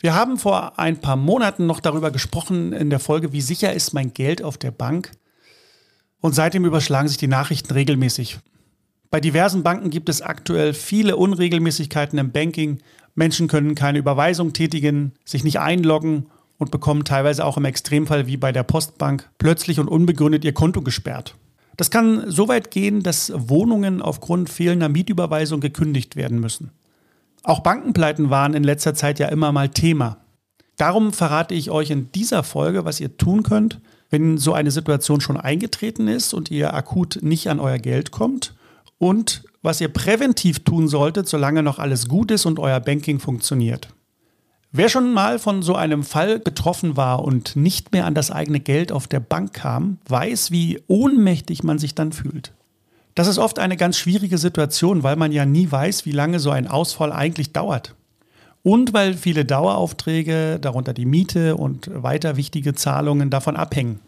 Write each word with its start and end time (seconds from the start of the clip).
Wir 0.00 0.14
haben 0.14 0.38
vor 0.38 0.78
ein 0.78 1.00
paar 1.00 1.16
Monaten 1.16 1.66
noch 1.66 1.80
darüber 1.80 2.10
gesprochen 2.10 2.72
in 2.72 2.90
der 2.90 2.98
Folge, 3.00 3.32
wie 3.32 3.40
sicher 3.40 3.72
ist 3.72 3.94
mein 3.94 4.12
Geld 4.12 4.42
auf 4.42 4.58
der 4.58 4.70
Bank. 4.70 5.12
Und 6.20 6.34
seitdem 6.34 6.64
überschlagen 6.64 7.08
sich 7.08 7.16
die 7.16 7.28
Nachrichten 7.28 7.72
regelmäßig. 7.72 8.38
Bei 9.10 9.20
diversen 9.20 9.62
Banken 9.62 9.90
gibt 9.90 10.08
es 10.08 10.20
aktuell 10.20 10.74
viele 10.74 11.16
Unregelmäßigkeiten 11.16 12.18
im 12.18 12.32
Banking. 12.32 12.78
Menschen 13.14 13.48
können 13.48 13.74
keine 13.74 13.98
Überweisung 13.98 14.52
tätigen, 14.52 15.12
sich 15.24 15.44
nicht 15.44 15.60
einloggen 15.60 16.26
und 16.58 16.70
bekommen 16.70 17.04
teilweise 17.04 17.44
auch 17.44 17.56
im 17.56 17.64
Extremfall 17.64 18.26
wie 18.26 18.36
bei 18.36 18.52
der 18.52 18.64
Postbank 18.64 19.30
plötzlich 19.38 19.80
und 19.80 19.88
unbegründet 19.88 20.44
ihr 20.44 20.52
Konto 20.52 20.82
gesperrt. 20.82 21.36
Das 21.76 21.90
kann 21.90 22.30
so 22.30 22.48
weit 22.48 22.70
gehen, 22.70 23.02
dass 23.02 23.32
Wohnungen 23.34 24.00
aufgrund 24.02 24.48
fehlender 24.50 24.88
Mietüberweisung 24.88 25.60
gekündigt 25.60 26.16
werden 26.16 26.40
müssen. 26.40 26.70
Auch 27.46 27.60
Bankenpleiten 27.60 28.28
waren 28.28 28.54
in 28.54 28.64
letzter 28.64 28.92
Zeit 28.94 29.20
ja 29.20 29.28
immer 29.28 29.52
mal 29.52 29.68
Thema. 29.68 30.16
Darum 30.76 31.12
verrate 31.12 31.54
ich 31.54 31.70
euch 31.70 31.90
in 31.92 32.10
dieser 32.10 32.42
Folge, 32.42 32.84
was 32.84 32.98
ihr 32.98 33.16
tun 33.18 33.44
könnt, 33.44 33.80
wenn 34.10 34.36
so 34.36 34.52
eine 34.52 34.72
Situation 34.72 35.20
schon 35.20 35.36
eingetreten 35.36 36.08
ist 36.08 36.34
und 36.34 36.50
ihr 36.50 36.74
akut 36.74 37.20
nicht 37.22 37.48
an 37.48 37.60
euer 37.60 37.78
Geld 37.78 38.10
kommt 38.10 38.56
und 38.98 39.44
was 39.62 39.80
ihr 39.80 39.86
präventiv 39.86 40.64
tun 40.64 40.88
solltet, 40.88 41.28
solange 41.28 41.62
noch 41.62 41.78
alles 41.78 42.08
gut 42.08 42.32
ist 42.32 42.46
und 42.46 42.58
euer 42.58 42.80
Banking 42.80 43.20
funktioniert. 43.20 43.90
Wer 44.72 44.88
schon 44.88 45.12
mal 45.12 45.38
von 45.38 45.62
so 45.62 45.76
einem 45.76 46.02
Fall 46.02 46.40
betroffen 46.40 46.96
war 46.96 47.22
und 47.24 47.54
nicht 47.54 47.92
mehr 47.92 48.06
an 48.06 48.14
das 48.14 48.32
eigene 48.32 48.58
Geld 48.58 48.90
auf 48.90 49.06
der 49.06 49.20
Bank 49.20 49.52
kam, 49.52 49.98
weiß, 50.08 50.50
wie 50.50 50.82
ohnmächtig 50.88 51.62
man 51.62 51.78
sich 51.78 51.94
dann 51.94 52.10
fühlt. 52.10 52.55
Das 53.16 53.28
ist 53.28 53.38
oft 53.38 53.58
eine 53.58 53.78
ganz 53.78 53.96
schwierige 53.96 54.36
Situation, 54.36 55.02
weil 55.02 55.16
man 55.16 55.32
ja 55.32 55.46
nie 55.46 55.72
weiß, 55.72 56.04
wie 56.04 56.12
lange 56.12 56.38
so 56.38 56.50
ein 56.50 56.66
Ausfall 56.68 57.12
eigentlich 57.12 57.50
dauert. 57.50 57.96
Und 58.62 58.92
weil 58.92 59.14
viele 59.14 59.46
Daueraufträge, 59.46 60.58
darunter 60.60 60.92
die 60.92 61.06
Miete 61.06 61.56
und 61.56 61.88
weiter 61.90 62.36
wichtige 62.36 62.74
Zahlungen 62.74 63.30
davon 63.30 63.56
abhängen. 63.56 64.00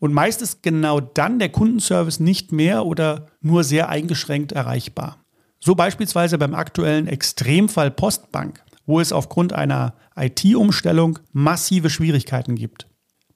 Und 0.00 0.12
meist 0.12 0.42
ist 0.42 0.64
genau 0.64 0.98
dann 0.98 1.38
der 1.38 1.50
Kundenservice 1.50 2.18
nicht 2.18 2.50
mehr 2.50 2.84
oder 2.84 3.26
nur 3.40 3.62
sehr 3.62 3.90
eingeschränkt 3.90 4.50
erreichbar. 4.50 5.18
So 5.60 5.76
beispielsweise 5.76 6.36
beim 6.36 6.54
aktuellen 6.56 7.06
Extremfall 7.06 7.92
Postbank, 7.92 8.64
wo 8.86 8.98
es 8.98 9.12
aufgrund 9.12 9.52
einer 9.52 9.94
IT-Umstellung 10.16 11.20
massive 11.32 11.90
Schwierigkeiten 11.90 12.56
gibt. 12.56 12.87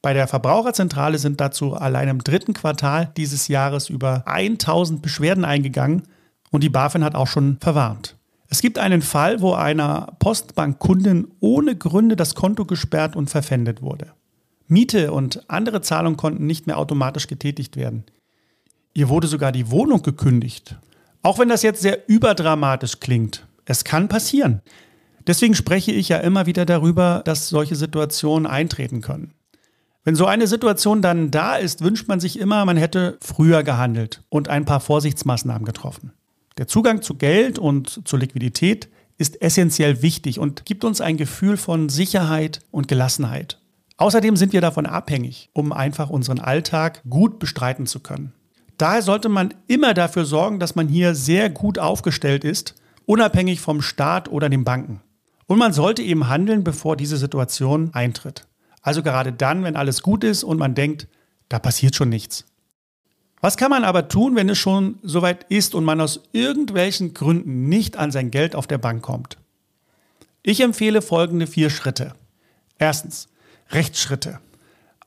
Bei 0.02 0.12
der 0.12 0.26
Verbraucherzentrale 0.26 1.16
sind 1.18 1.40
dazu 1.40 1.74
allein 1.74 2.08
im 2.08 2.24
dritten 2.24 2.54
Quartal 2.54 3.12
dieses 3.16 3.46
Jahres 3.46 3.88
über 3.88 4.24
1000 4.26 5.00
Beschwerden 5.00 5.44
eingegangen 5.44 6.02
und 6.50 6.64
die 6.64 6.68
BaFin 6.68 7.04
hat 7.04 7.14
auch 7.14 7.28
schon 7.28 7.58
verwarnt. 7.60 8.16
Es 8.48 8.60
gibt 8.60 8.78
einen 8.78 9.00
Fall, 9.00 9.40
wo 9.40 9.54
einer 9.54 10.12
Postbankkundin 10.18 11.28
ohne 11.38 11.76
Gründe 11.76 12.16
das 12.16 12.34
Konto 12.34 12.64
gesperrt 12.64 13.14
und 13.14 13.30
verpfändet 13.30 13.80
wurde. 13.80 14.08
Miete 14.66 15.12
und 15.12 15.48
andere 15.48 15.82
Zahlungen 15.82 16.16
konnten 16.16 16.46
nicht 16.46 16.66
mehr 16.66 16.78
automatisch 16.78 17.28
getätigt 17.28 17.76
werden. 17.76 18.04
Ihr 18.94 19.08
wurde 19.08 19.28
sogar 19.28 19.52
die 19.52 19.70
Wohnung 19.70 20.02
gekündigt. 20.02 20.76
Auch 21.22 21.38
wenn 21.38 21.48
das 21.48 21.62
jetzt 21.62 21.80
sehr 21.80 22.08
überdramatisch 22.08 22.98
klingt, 22.98 23.46
es 23.64 23.84
kann 23.84 24.08
passieren. 24.08 24.62
Deswegen 25.26 25.54
spreche 25.54 25.92
ich 25.92 26.08
ja 26.08 26.18
immer 26.18 26.46
wieder 26.46 26.66
darüber, 26.66 27.22
dass 27.24 27.48
solche 27.48 27.76
Situationen 27.76 28.46
eintreten 28.46 29.00
können. 29.00 29.32
Wenn 30.04 30.16
so 30.16 30.26
eine 30.26 30.48
Situation 30.48 31.00
dann 31.00 31.30
da 31.30 31.54
ist, 31.54 31.82
wünscht 31.84 32.08
man 32.08 32.18
sich 32.18 32.38
immer, 32.38 32.64
man 32.64 32.76
hätte 32.76 33.18
früher 33.20 33.62
gehandelt 33.62 34.22
und 34.30 34.48
ein 34.48 34.64
paar 34.64 34.80
Vorsichtsmaßnahmen 34.80 35.64
getroffen. 35.64 36.12
Der 36.58 36.66
Zugang 36.66 37.02
zu 37.02 37.14
Geld 37.14 37.58
und 37.58 38.02
zur 38.04 38.18
Liquidität 38.18 38.88
ist 39.16 39.40
essentiell 39.40 40.02
wichtig 40.02 40.40
und 40.40 40.64
gibt 40.64 40.84
uns 40.84 41.00
ein 41.00 41.16
Gefühl 41.16 41.56
von 41.56 41.88
Sicherheit 41.88 42.60
und 42.72 42.88
Gelassenheit. 42.88 43.60
Außerdem 43.96 44.36
sind 44.36 44.52
wir 44.52 44.60
davon 44.60 44.86
abhängig, 44.86 45.50
um 45.52 45.72
einfach 45.72 46.10
unseren 46.10 46.40
Alltag 46.40 47.02
gut 47.08 47.38
bestreiten 47.38 47.86
zu 47.86 48.00
können. 48.00 48.32
Daher 48.78 49.02
sollte 49.02 49.28
man 49.28 49.54
immer 49.68 49.94
dafür 49.94 50.24
sorgen, 50.24 50.58
dass 50.58 50.74
man 50.74 50.88
hier 50.88 51.14
sehr 51.14 51.48
gut 51.48 51.78
aufgestellt 51.78 52.42
ist, 52.42 52.74
unabhängig 53.06 53.60
vom 53.60 53.80
Staat 53.80 54.28
oder 54.28 54.48
den 54.48 54.64
Banken. 54.64 55.00
Und 55.46 55.58
man 55.58 55.72
sollte 55.72 56.02
eben 56.02 56.28
handeln, 56.28 56.64
bevor 56.64 56.96
diese 56.96 57.16
Situation 57.16 57.90
eintritt. 57.92 58.48
Also 58.82 59.02
gerade 59.02 59.32
dann, 59.32 59.64
wenn 59.64 59.76
alles 59.76 60.02
gut 60.02 60.24
ist 60.24 60.44
und 60.44 60.58
man 60.58 60.74
denkt, 60.74 61.08
da 61.48 61.58
passiert 61.58 61.94
schon 61.94 62.08
nichts. 62.08 62.44
Was 63.40 63.56
kann 63.56 63.70
man 63.70 63.84
aber 63.84 64.08
tun, 64.08 64.36
wenn 64.36 64.48
es 64.48 64.58
schon 64.58 64.98
soweit 65.02 65.44
ist 65.48 65.74
und 65.74 65.84
man 65.84 66.00
aus 66.00 66.20
irgendwelchen 66.32 67.14
Gründen 67.14 67.68
nicht 67.68 67.96
an 67.96 68.12
sein 68.12 68.30
Geld 68.30 68.54
auf 68.54 68.66
der 68.66 68.78
Bank 68.78 69.02
kommt? 69.02 69.38
Ich 70.42 70.60
empfehle 70.60 71.02
folgende 71.02 71.46
vier 71.46 71.70
Schritte. 71.70 72.14
Erstens, 72.78 73.28
Rechtsschritte. 73.70 74.40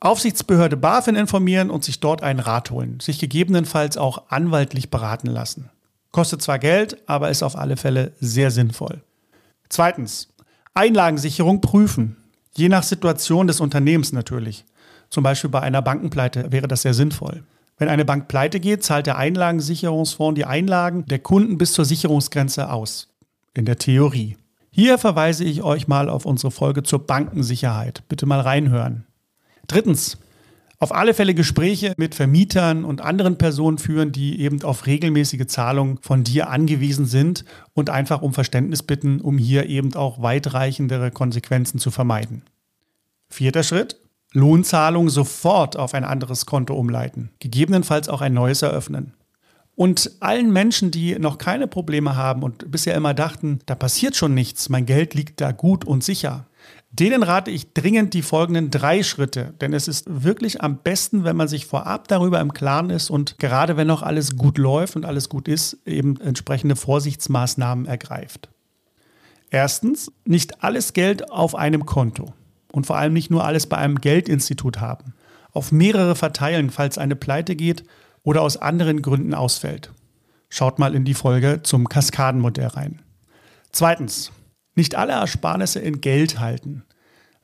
Aufsichtsbehörde 0.00 0.76
BaFin 0.76 1.16
informieren 1.16 1.70
und 1.70 1.84
sich 1.84 2.00
dort 2.00 2.22
einen 2.22 2.40
Rat 2.40 2.70
holen, 2.70 3.00
sich 3.00 3.18
gegebenenfalls 3.18 3.96
auch 3.96 4.30
anwaltlich 4.30 4.90
beraten 4.90 5.28
lassen. 5.28 5.70
Kostet 6.12 6.42
zwar 6.42 6.58
Geld, 6.58 6.98
aber 7.06 7.30
ist 7.30 7.42
auf 7.42 7.56
alle 7.56 7.76
Fälle 7.76 8.12
sehr 8.20 8.50
sinnvoll. 8.50 9.02
Zweitens, 9.68 10.28
Einlagensicherung 10.74 11.60
prüfen. 11.60 12.16
Je 12.56 12.68
nach 12.68 12.82
Situation 12.82 13.46
des 13.46 13.60
Unternehmens 13.60 14.12
natürlich. 14.12 14.64
Zum 15.10 15.22
Beispiel 15.22 15.50
bei 15.50 15.60
einer 15.60 15.82
Bankenpleite 15.82 16.50
wäre 16.50 16.68
das 16.68 16.82
sehr 16.82 16.94
sinnvoll. 16.94 17.44
Wenn 17.78 17.88
eine 17.88 18.06
Bank 18.06 18.28
pleite 18.28 18.58
geht, 18.60 18.82
zahlt 18.82 19.06
der 19.06 19.18
Einlagensicherungsfonds 19.18 20.36
die 20.36 20.46
Einlagen 20.46 21.04
der 21.06 21.18
Kunden 21.18 21.58
bis 21.58 21.74
zur 21.74 21.84
Sicherungsgrenze 21.84 22.70
aus. 22.70 23.08
In 23.52 23.66
der 23.66 23.76
Theorie. 23.76 24.38
Hier 24.70 24.96
verweise 24.98 25.44
ich 25.44 25.62
euch 25.62 25.86
mal 25.86 26.08
auf 26.08 26.24
unsere 26.24 26.50
Folge 26.50 26.82
zur 26.82 27.06
Bankensicherheit. 27.06 28.02
Bitte 28.08 28.24
mal 28.24 28.40
reinhören. 28.40 29.04
Drittens, 29.66 30.18
auf 30.78 30.94
alle 30.94 31.14
Fälle 31.14 31.34
Gespräche 31.34 31.94
mit 31.96 32.14
Vermietern 32.14 32.84
und 32.84 33.00
anderen 33.00 33.38
Personen 33.38 33.78
führen, 33.78 34.12
die 34.12 34.40
eben 34.40 34.62
auf 34.62 34.86
regelmäßige 34.86 35.46
Zahlungen 35.46 35.98
von 36.02 36.24
dir 36.24 36.50
angewiesen 36.50 37.06
sind 37.06 37.44
und 37.72 37.90
einfach 37.90 38.22
um 38.22 38.34
Verständnis 38.34 38.82
bitten, 38.82 39.20
um 39.20 39.38
hier 39.38 39.66
eben 39.68 39.94
auch 39.94 40.20
weitreichendere 40.20 41.10
Konsequenzen 41.10 41.78
zu 41.78 41.90
vermeiden. 41.90 42.42
Vierter 43.28 43.62
Schritt, 43.62 43.96
Lohnzahlung 44.32 45.08
sofort 45.08 45.76
auf 45.76 45.94
ein 45.94 46.04
anderes 46.04 46.46
Konto 46.46 46.74
umleiten, 46.74 47.30
gegebenenfalls 47.38 48.08
auch 48.08 48.20
ein 48.20 48.34
neues 48.34 48.62
eröffnen. 48.62 49.14
Und 49.74 50.10
allen 50.20 50.52
Menschen, 50.52 50.90
die 50.90 51.18
noch 51.18 51.36
keine 51.36 51.66
Probleme 51.66 52.16
haben 52.16 52.42
und 52.42 52.70
bisher 52.70 52.94
immer 52.94 53.12
dachten, 53.12 53.60
da 53.66 53.74
passiert 53.74 54.16
schon 54.16 54.32
nichts, 54.32 54.68
mein 54.68 54.86
Geld 54.86 55.14
liegt 55.14 55.40
da 55.40 55.52
gut 55.52 55.84
und 55.84 56.02
sicher, 56.02 56.46
denen 56.90 57.22
rate 57.22 57.50
ich 57.50 57.72
dringend 57.74 58.14
die 58.14 58.22
folgenden 58.22 58.70
drei 58.70 59.02
Schritte, 59.02 59.54
denn 59.60 59.72
es 59.72 59.88
ist 59.88 60.24
wirklich 60.24 60.62
am 60.62 60.78
besten, 60.78 61.24
wenn 61.24 61.36
man 61.36 61.48
sich 61.48 61.66
vorab 61.66 62.08
darüber 62.08 62.40
im 62.40 62.52
Klaren 62.52 62.90
ist 62.90 63.10
und 63.10 63.38
gerade 63.38 63.76
wenn 63.76 63.86
noch 63.86 64.02
alles 64.02 64.36
gut 64.36 64.56
läuft 64.58 64.96
und 64.96 65.04
alles 65.04 65.28
gut 65.28 65.48
ist, 65.48 65.78
eben 65.84 66.18
entsprechende 66.20 66.76
Vorsichtsmaßnahmen 66.76 67.86
ergreift. 67.86 68.48
Erstens, 69.50 70.10
nicht 70.24 70.64
alles 70.64 70.92
Geld 70.92 71.30
auf 71.30 71.54
einem 71.54 71.86
Konto 71.86 72.32
und 72.72 72.86
vor 72.86 72.96
allem 72.96 73.12
nicht 73.12 73.30
nur 73.30 73.44
alles 73.44 73.66
bei 73.66 73.76
einem 73.76 74.00
Geldinstitut 74.00 74.80
haben. 74.80 75.14
Auf 75.52 75.72
mehrere 75.72 76.14
verteilen, 76.14 76.70
falls 76.70 76.98
eine 76.98 77.16
Pleite 77.16 77.56
geht 77.56 77.84
oder 78.22 78.42
aus 78.42 78.56
anderen 78.56 79.02
Gründen 79.02 79.34
ausfällt. 79.34 79.92
Schaut 80.48 80.78
mal 80.78 80.94
in 80.94 81.04
die 81.04 81.14
Folge 81.14 81.60
zum 81.62 81.88
Kaskadenmodell 81.88 82.68
rein. 82.68 83.02
Zweitens, 83.72 84.32
nicht 84.76 84.94
alle 84.94 85.14
Ersparnisse 85.14 85.80
in 85.80 86.00
Geld 86.00 86.38
halten. 86.38 86.84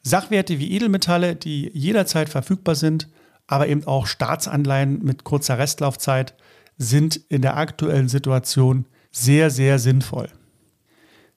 Sachwerte 0.02 0.58
wie 0.58 0.70
Edelmetalle, 0.72 1.34
die 1.34 1.70
jederzeit 1.74 2.28
verfügbar 2.28 2.74
sind, 2.74 3.08
aber 3.46 3.68
eben 3.68 3.84
auch 3.86 4.06
Staatsanleihen 4.06 5.02
mit 5.02 5.24
kurzer 5.24 5.58
Restlaufzeit, 5.58 6.34
sind 6.78 7.16
in 7.28 7.42
der 7.42 7.56
aktuellen 7.56 8.08
Situation 8.08 8.86
sehr, 9.10 9.50
sehr 9.50 9.78
sinnvoll. 9.78 10.28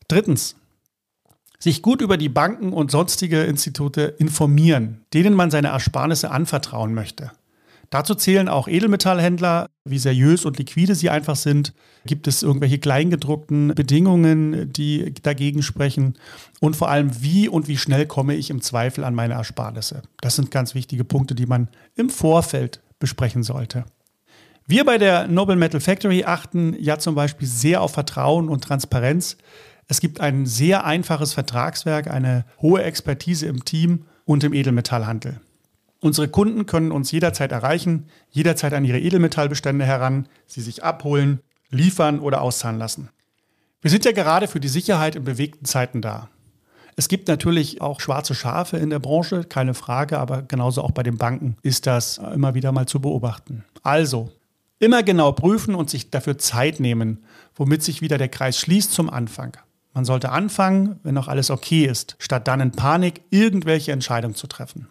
Drittens, 0.07 0.55
sich 1.59 1.81
gut 1.81 2.01
über 2.01 2.17
die 2.17 2.29
Banken 2.29 2.73
und 2.73 2.91
sonstige 2.91 3.43
Institute 3.43 4.02
informieren, 4.02 5.03
denen 5.14 5.34
man 5.34 5.52
seine 5.52 5.69
Ersparnisse 5.69 6.31
anvertrauen 6.31 6.93
möchte. 6.93 7.31
Dazu 7.90 8.16
zählen 8.16 8.49
auch 8.49 8.67
Edelmetallhändler, 8.67 9.70
wie 9.84 9.99
seriös 9.99 10.46
und 10.46 10.58
liquide 10.58 10.96
sie 10.96 11.09
einfach 11.09 11.35
sind. 11.35 11.73
Gibt 12.05 12.28
es 12.28 12.43
irgendwelche 12.43 12.79
kleingedruckten 12.79 13.70
Bedingungen, 13.76 14.72
die 14.73 15.14
dagegen 15.22 15.61
sprechen? 15.61 16.16
Und 16.59 16.76
vor 16.76 16.90
allem, 16.90 17.22
wie 17.22 17.47
und 17.47 17.67
wie 17.67 17.78
schnell 17.78 18.05
komme 18.05 18.35
ich 18.35 18.49
im 18.49 18.61
Zweifel 18.61 19.03
an 19.03 19.16
meine 19.16 19.35
Ersparnisse? 19.35 20.02
Das 20.22 20.35
sind 20.35 20.52
ganz 20.52 20.76
wichtige 20.76 21.03
Punkte, 21.03 21.35
die 21.35 21.46
man 21.46 21.70
im 21.96 22.09
Vorfeld 22.09 22.82
besprechen 22.99 23.43
sollte. 23.43 23.85
Wir 24.67 24.84
bei 24.84 24.97
der 24.97 25.28
Noble 25.28 25.55
Metal 25.55 25.79
Factory 25.79 26.23
achten 26.23 26.76
ja 26.79 26.97
zum 26.97 27.14
Beispiel 27.14 27.47
sehr 27.47 27.81
auf 27.81 27.93
Vertrauen 27.93 28.49
und 28.49 28.64
Transparenz. 28.64 29.38
Es 29.88 29.99
gibt 29.99 30.20
ein 30.20 30.47
sehr 30.47 30.85
einfaches 30.85 31.34
Vertragswerk, 31.34 32.09
eine 32.09 32.46
hohe 32.59 32.81
Expertise 32.81 33.46
im 33.46 33.64
Team 33.64 34.05
und 34.26 34.43
im 34.43 34.53
Edelmetallhandel. 34.53 35.40
Unsere 36.05 36.28
Kunden 36.28 36.67
können 36.67 36.91
uns 36.91 37.11
jederzeit 37.11 37.52
erreichen, 37.52 38.05
jederzeit 38.29 38.75
an 38.75 38.85
ihre 38.85 38.99
Edelmetallbestände 38.99 39.85
heran, 39.85 40.28
sie 40.46 40.61
sich 40.61 40.84
abholen, 40.84 41.40
liefern 41.72 42.19
oder 42.19 42.43
auszahlen 42.43 42.78
lassen. 42.78 43.09
Wir 43.81 43.90
sind 43.90 44.05
ja 44.05 44.11
gerade 44.11 44.47
für 44.47 44.59
die 44.59 44.67
Sicherheit 44.67 45.16
in 45.16 45.23
bewegten 45.23 45.66
Zeiten 45.66 46.03
da. 46.03 46.29
Es 46.96 47.07
gibt 47.07 47.28
natürlich 47.28 47.81
auch 47.81 48.02
schwarze 48.02 48.35
Schafe 48.35 48.78
in 48.78 48.91
der 48.91 48.99
Branche, 48.99 49.46
keine 49.46 49.73
Frage, 49.73 50.19
aber 50.19 50.43
genauso 50.43 50.84
auch 50.84 50.91
bei 50.91 51.02
den 51.02 51.17
Banken 51.17 51.57
ist 51.63 51.87
das 51.87 52.19
immer 52.19 52.53
wieder 52.53 52.72
mal 52.72 52.85
zu 52.85 52.99
beobachten. 52.99 53.66
Also, 53.81 54.29
immer 54.78 55.02
genau 55.02 55.31
prüfen 55.31 55.73
und 55.73 55.90
sich 55.90 56.11
dafür 56.11 56.37
Zeit 56.37 56.79
nehmen, 56.79 57.23
womit 57.55 57.81
sich 57.81 58.03
wieder 58.03 58.19
der 58.19 58.29
Kreis 58.29 58.59
schließt 58.59 58.91
zum 58.91 59.09
Anfang. 59.09 59.57
Man 59.96 60.05
sollte 60.05 60.29
anfangen, 60.29 60.99
wenn 61.02 61.16
noch 61.16 61.29
alles 61.29 61.49
okay 61.49 61.85
ist, 61.85 62.16
statt 62.19 62.47
dann 62.47 62.61
in 62.61 62.73
Panik 62.73 63.22
irgendwelche 63.31 63.91
Entscheidungen 63.91 64.35
zu 64.35 64.46
treffen. 64.46 64.87